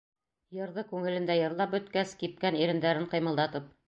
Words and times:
Йырҙы 0.59 0.83
күңелендә 0.93 1.35
«йырлап» 1.39 1.75
бөткәс, 1.75 2.13
кипкән 2.23 2.57
ирендәрен 2.65 3.07
ҡыймылдатып: 3.13 3.69